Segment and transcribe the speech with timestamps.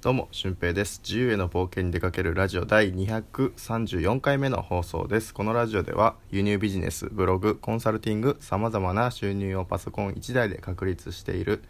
[0.00, 1.00] どうも、俊平です。
[1.04, 5.34] 自由への冒険に出かけるラジオ第234回目の放送です。
[5.34, 11.64] このラジオでは、輸入ビジネス、ブログ、コンサルティング、様々な収入をパソコン1台で確立している、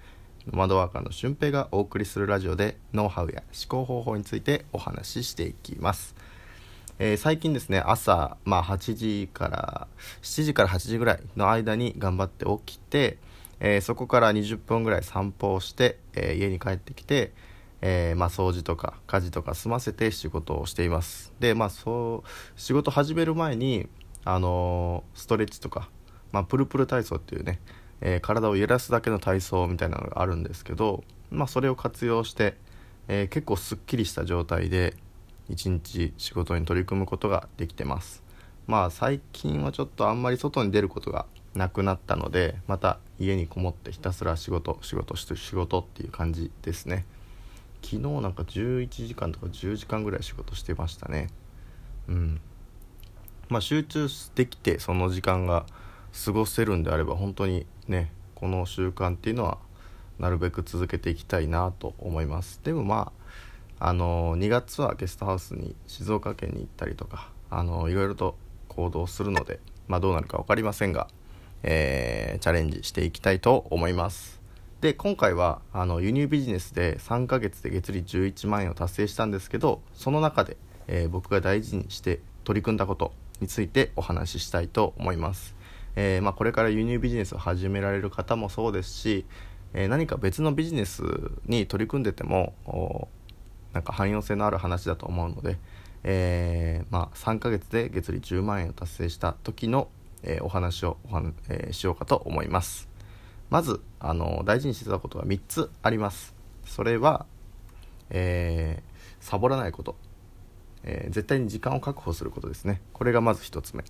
[0.46, 6.14] ノマドワーカーの俊平がお送りするラジオで、ノウハウや思考方法についてお話ししていきます。
[6.98, 9.88] えー最近ですね、朝、まあ8時から、
[10.20, 13.16] 7時から8時ぐらいの間に頑張って起きて、
[13.58, 17.32] えーそこから20分ぐらい散歩をして、えー家に帰ってきて、
[17.80, 21.32] えーまあ、掃除とか家事とか済ませて仕事をしています。
[21.40, 23.88] でまあそう仕事始める前に
[24.24, 25.88] あのーストレッチとか、
[26.32, 27.60] まあ、プルプル体操っていうね、
[28.00, 32.56] えー体を揺らすだけの体操みたいなのがあるんですけど、まあ、それを活用して、
[33.06, 34.96] え結構すっきりした状態で
[35.48, 38.22] 一日仕事に取り組むことができてます。
[38.66, 41.24] まあ最近はちょっとあんまり外に出ることが
[41.54, 47.06] なくなったのでまた家にこもってひたすら仕事仕事して仕事っていう感じですね。
[47.82, 51.28] 昨日なんか11時間とか10時間ぐらい仕事してましたね。
[52.08, 52.40] うん。
[53.48, 55.64] まあ集中できてその時間が
[56.24, 59.58] 過ごせるんであれば本当にねこの習慣っていうのは
[60.18, 62.60] なるべく続けていきたいなと思います。
[62.64, 63.12] でもま
[63.80, 68.36] ああの2月はゲストハウスに静岡県に行ったりとかあのいろいろと
[68.68, 71.08] 行動するのでまあどうなるか分かりませんが、
[71.62, 74.37] えーチャレンジしていきたいと思います。
[74.80, 85.56] で今回はあの輸入ビジネスで3ヶ月で月利11万円を達成したんですけどその中で、えー僕が大事にして取り組んだことについてお話ししたいと思います、
[85.96, 89.26] えーまあ、これから輸入ビジネスを始められる方もそうですし、
[89.74, 91.02] えー何か別のビジネス
[91.46, 93.08] に取り組んでても
[93.72, 95.58] なんか汎用性のある話だと思うので、
[96.04, 99.88] えまあ、3ヶ月で月利10万円を達成した時の、
[100.22, 102.87] えお話をおは、えしようかと思います。
[103.50, 106.34] まずあの大事にしてたことが3つあります。
[106.64, 107.26] それは、
[108.10, 109.96] えーサボらないこと、
[110.84, 112.80] えー絶対に時間を確保することですね。
[112.92, 113.84] これがまず1つ目。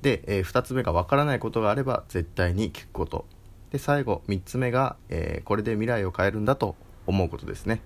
[0.00, 3.26] で、え2つ目が分からないことがあれば絶対に聞くこと。
[3.70, 6.76] で最後3つ目が、えーこれで未来を変えるんだと
[7.06, 7.82] 思うことですね。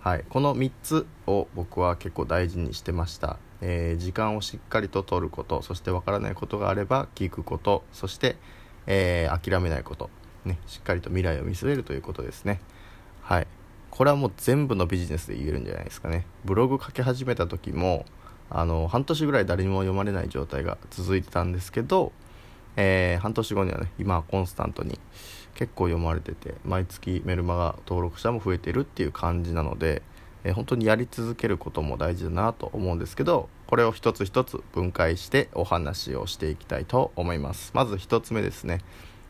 [0.00, 5.60] はい、この3つを僕は結構大事にしてました、えー時間をしっかりと取ること。
[5.62, 7.84] そして分からないことがあれば聞くこと。
[7.92, 8.36] そして、
[8.92, 10.10] えー諦めないこと、
[10.44, 12.60] ね、しっかりと未来を見据えるということですね。
[13.22, 13.46] はい。
[13.90, 16.26] これはもう全部のビジネスで言えるんじゃないですかね。
[16.44, 18.04] ブログ書き始めた時も
[18.50, 22.10] あの半年ぐらい誰にも読まれない状態が続いてたんですけど、
[22.76, 24.98] えー半年後にはね今はコンスタントに
[25.54, 30.02] 結構読まれてて毎月メルマガ登録者も増えてるっていう感じなので、
[30.44, 37.72] えー本当にやり続けることも大事だなと思うんですけどこれを一つ一つ分解してお話をしていきたいと思います。
[37.74, 38.80] まず一つ目ですね、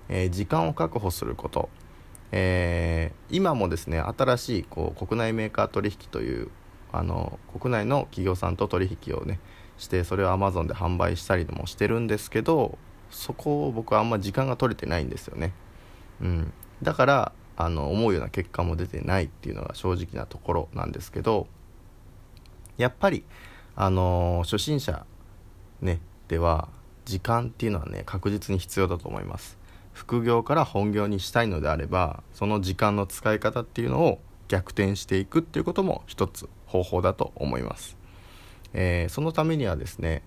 [0.08, 1.68] えー時間を確保すること。
[2.32, 6.50] えー今もですね新しいこう国内メーカー取引という
[6.92, 9.38] あの国内の企業さんと取引をね
[9.78, 12.78] してそれを Amazon で販売したりもしてるんですけど
[13.10, 15.52] そこを僕はあんま時間が取れてないんですよね、
[16.20, 17.32] うん、だから
[17.62, 21.46] あの思うような結果も出てないっていうのが正直なところなんですけど
[22.76, 23.24] やっぱり
[23.76, 25.04] あの初心者
[25.80, 26.68] ねでは
[27.04, 29.58] 時間っていうのはね確実に必要だと思います。
[29.92, 37.96] 副業から本業にしたいのであればその時間の使い方っていうのを逆転していくっていうことも一つ方法だと思います、
[38.72, 40.22] えーそのためにはですね、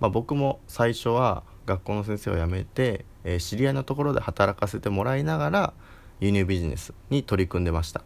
[0.00, 5.74] まあ、僕も最初は学校の先生を辞めて、えー知り合いのところで働かせてもらいながら
[6.20, 8.02] 輸入ビジネスに取り組んでました。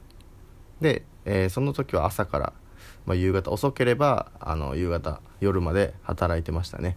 [0.80, 2.52] で、えーその時は朝から、
[3.06, 6.96] まあ、夕方遅ければあの夕方夜まで働いてましたね、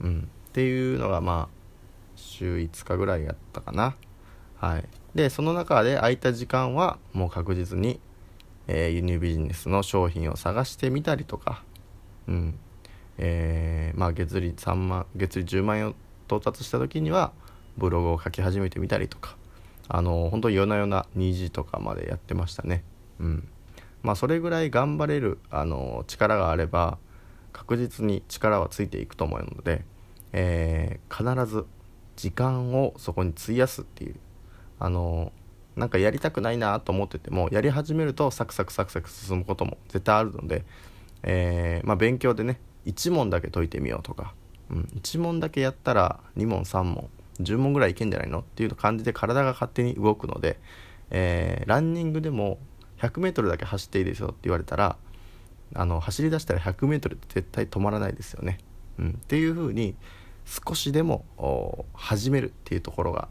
[0.00, 1.60] うん、っていうのがまあ
[2.16, 3.96] 週5日ぐらいやったかな。
[4.58, 4.84] はい。
[5.14, 8.00] でその中で空いた時間はもう確実に、
[8.68, 11.62] えー輸入ビジネスの商品を探してみたりとか。
[12.28, 12.58] うん。
[13.18, 15.94] えーまあ月利3万月利10万円を
[16.26, 17.32] 到達した時には
[17.76, 19.36] ブログを書き始めてみたりとか。
[19.92, 22.84] あの本当に夜な夜な2時とかまでやってましたね。
[23.18, 23.48] うん。
[24.02, 26.98] まあそれぐらい頑張れるあの力があれば
[27.52, 29.84] 確実に力はついていくと思うので、
[30.32, 31.66] えー必ず
[32.16, 34.16] 時間をそこに費やすっていう。
[34.78, 35.32] あの
[35.76, 40.64] なんかやりたくないなと思っててもやり始めるとサクサクサクサク進むことも絶対あるので、
[41.22, 44.34] えーまあ、勉強でね1問だけ解いてみようとか、
[44.70, 47.08] うん、1問だけやったら2問3問
[47.42, 48.40] 10問ぐらいいけんじゃないの？
[48.40, 50.58] っていう感じで体が勝手に動くので、
[51.10, 52.58] えーランニングでも
[53.00, 54.96] 100m だけ走っていいですよって言われたら
[55.74, 58.58] あの走り出したら 100m って絶対止まらないですよね。
[58.98, 59.94] うん、っていう風に
[60.44, 61.24] 少しでも
[61.94, 63.28] 始めるっていうところが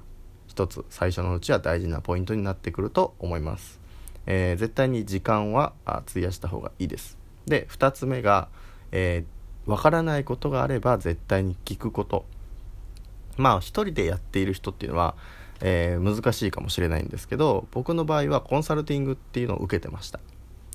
[0.47, 3.79] 一つ最初のうちは大事なポイントになってくると思います。
[4.25, 7.17] えー、絶対に時間は費やした方がいいです
[7.47, 8.47] で2つ目が、
[8.91, 12.25] えー、分からないことがあれば絶対に聞くこと
[13.37, 15.15] まあ一人でやっている人っていうのは、
[15.61, 20.19] えー、難しいかもしれないんですけど僕の場合はコンサルティングっていうのを受けてました。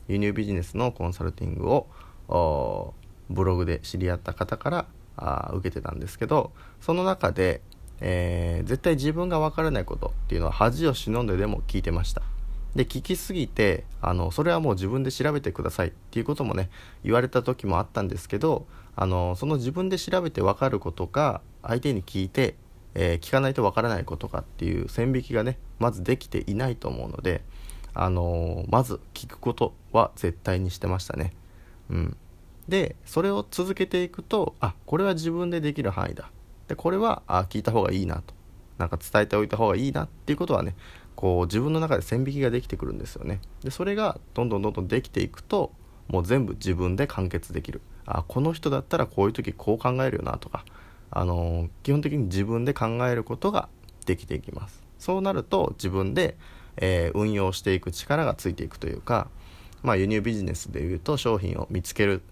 [0.08, 2.94] 輸入ビジネスのコンサルティングを
[3.30, 4.86] ブログで知り合った方から
[5.16, 7.62] あ受けてたんですけどその中で、
[8.00, 12.22] えー、絶対自分が分からないことっていうのは恥を忍んででも聞いてました。
[12.74, 16.70] で聞きすぎてあのそれはもう自分で調べてくださいっていうこともね
[17.04, 18.66] 言われた時もあったんですけど
[18.96, 22.54] あのその自分で調べて分かることか相手に聞いて、
[22.94, 27.42] えー、聞かないと分からないことかっていう線引きがねまずできていないと思うので、
[27.94, 31.32] あのまず聞くことは絶対にしてましたね。
[31.90, 32.16] うん、
[32.68, 36.30] でそれを続けていくとあこれは自分でできる範囲だ。
[36.68, 38.34] でこれはあ聞いた方がいいなと。
[38.78, 40.74] なんか伝えておいた方がいいなっていうことはね
[41.14, 43.40] こう自分の中で線引きができてくるんですよね。
[43.62, 45.72] でそれがどんどんどんどんできていくと
[46.08, 47.80] もう全部自分で完結できる。
[48.06, 50.64] あこの人だったらこういう時こう考えるよなとか、
[51.10, 53.68] あのー、基本的に自分で考えることが
[54.06, 56.36] できていきますそうなると自分で、
[56.76, 59.28] えー、運用していく力がついていくというか、
[59.82, 62.22] まあ、輸入ビジネスでいうと商品を見つける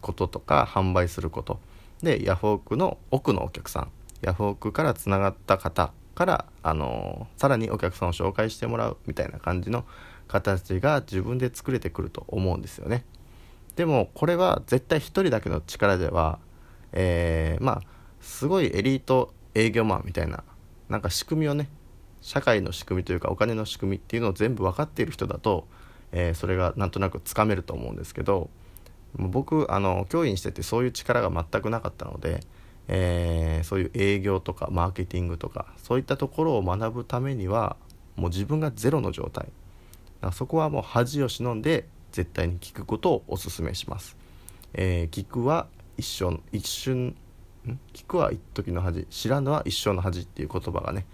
[0.00, 1.58] こととか販売すること
[2.02, 3.90] でヤフオクの奥のお客さん
[4.22, 9.84] ヤフオクからつながった方から、あのー、さらにお客さんを紹介してもらうみたいな感じの
[10.26, 13.04] 形が自分で作れてくると思うんですよね。
[13.78, 16.40] でもこれは絶対1人だけの力では、
[16.90, 17.82] えー、まあ
[18.20, 20.42] すごいエリート営業マンみたいな
[20.88, 21.70] なんか仕組みをね
[22.20, 25.68] 社会の仕組みというかお金の仕組みっていうのを全部分かっている人だと、
[26.10, 28.50] えー、それがなんとなくつかめると思うんですけど
[29.14, 32.40] 僕あの教員しててそういう力が全くなかったので、
[32.88, 37.76] えー、そういう営業とかマーケティングとかそういったところを学ぶためには
[38.16, 39.46] もう自分がゼロの状態。
[40.32, 44.16] そこはもう恥を忍んで絶対に聞くことをお勧めします、
[44.74, 45.66] えー、聞くは
[45.96, 47.16] 一瞬一瞬
[47.92, 49.04] 聞くは一時の恥。
[49.10, 51.06] 知らぬは一生の恥っていう言葉がね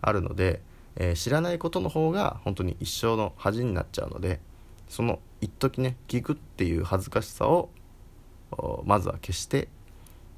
[0.00, 0.60] あるので、
[0.96, 4.40] えー、知らないことの方が本当に一生の恥になっちゃうので
[4.88, 7.70] その一時ね聞くっていう恥ずかしさを
[8.84, 9.68] まずは消して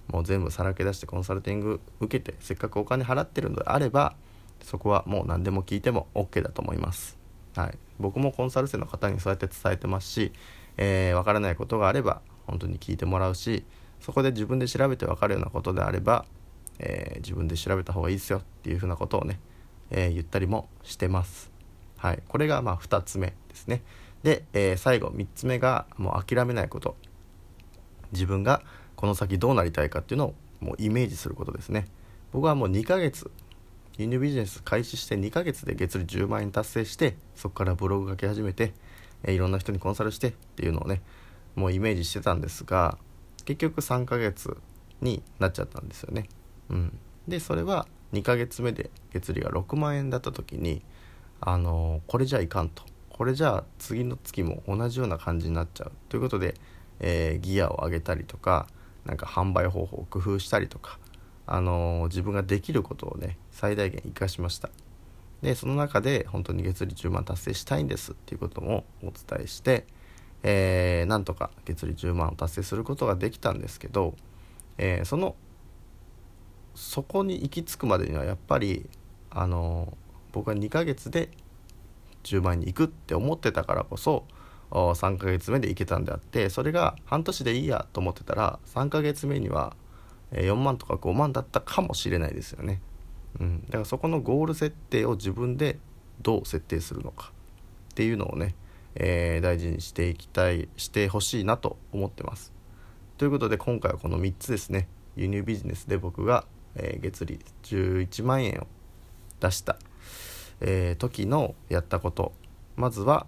[0.09, 4.15] もう全部さらけ出してコンサルティング受けてせっかくお金払ってるのであれば
[4.63, 7.24] そこはもう何でも聞いても OK だと思います。
[7.55, 10.33] はい、僕もコンサル生の方にそうやって伝えてますし、
[10.77, 13.65] えー、分からないことがあれば本当に聞いてもらうし
[14.01, 16.27] そこで自分で調べて分かるようなことであれば、
[16.79, 19.39] えー、自分で調べた方がいいですよっていうふうなことをね、
[19.91, 21.51] えー、言ったりもしてます。
[21.97, 23.83] はい、これがまあ2つ目ですね。
[24.23, 26.97] で、え最後3つ目がもう諦めないこと
[28.13, 28.63] 自分が
[28.97, 31.87] この先どうなりたいかっていうのをもうイメージすることですね
[32.33, 33.31] 僕はもう2ヶ月
[33.99, 38.73] 輸入ビジネス開始して2ヶ月で月利10万円達成してそこからブログ書き始めて、
[39.23, 41.03] え、いろんな人にコンサルしてっていうのをね
[41.55, 42.99] もうイメージしてたんですが
[43.45, 44.57] 結局3ヶ月
[45.01, 46.29] になっちゃったんですよね。
[46.71, 46.99] うん、
[47.29, 50.83] でそれは2ヶ月目で月利が6万円だった時に
[51.41, 52.85] あの、これじゃいかんと。
[53.11, 55.93] これじゃあ次の月も同じような感じになっちゃう。
[56.09, 56.55] ということで、
[57.01, 58.67] えー、ギアを上げたりとか
[59.05, 60.99] なんか販売方法を工夫したりとか
[61.47, 64.71] あの、自分ができることをね最大限活かしました。
[65.43, 69.87] でその中で本当に月利10万達成したいんですっていうこともお伝えして、
[70.43, 74.15] えー、なんとか月利10万を達成することができたんですけど、
[74.79, 75.37] えー、その
[76.75, 78.89] そこに行き着くまでにはやっぱり
[79.31, 79.97] あの、
[80.33, 81.31] 僕は2ヶ月で
[82.23, 84.25] 10万円に行くって思ってたからこそ
[84.71, 89.77] 3ヶ月目で行けたんであってそれが半年でいいやと思ってたら3ヶ月目には
[90.43, 92.81] 4万とか5万だったかもしれないですよね。
[93.41, 95.79] うん、だからそこのゴール設定を自分で
[96.23, 97.33] どう設定するのか
[97.93, 98.55] っていうのをね、
[98.95, 102.53] えー、大事にしていきたいしてほしいなと思ってます。
[103.19, 104.89] ということで今回はこの3つですね。
[105.17, 108.67] 輸入ビジネスで僕が、えー、月利11万円を
[109.41, 109.77] 出した、
[110.61, 112.33] えー、時のやったこと。
[112.77, 113.27] まずは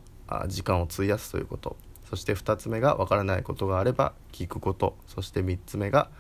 [0.49, 1.77] 時間を費やすということ。
[2.09, 4.97] そして2つ目が分からないことがあれば聞くこと。
[5.07, 6.11] そして3つ目が、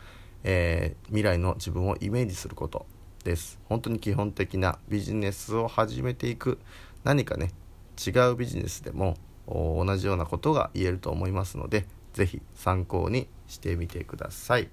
[0.44, 2.86] えー、未来の自分をイメージすること
[3.24, 3.58] です。
[3.68, 6.58] 本当に基本的なビジネスを始めていく
[7.04, 7.50] 何かね
[8.06, 9.16] 違うビジネスでも
[9.46, 14.68] 同じようなことが言えると思いますので是非参考にしてみてください。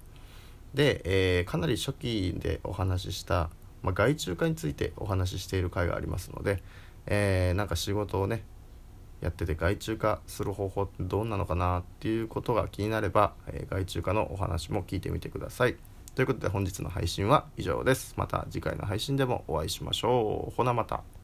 [0.74, 3.50] で、えー、かなり初期でお話しした、
[3.82, 6.62] まあ、外注化についてお話ししている回がありますので、
[7.06, 8.42] えー、なんか仕事をね
[9.24, 15.76] やってて外注化する方法ってどんなのかなっていうことが気になれば、え外注化のお話も聞いてみてください。
[16.14, 18.14] ということで本日の配信は以上です。
[18.18, 20.54] また次回の配信でもお会いしましょう。
[20.54, 21.04] ほなまた。